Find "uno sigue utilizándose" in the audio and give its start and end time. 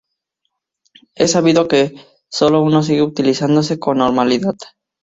2.63-3.77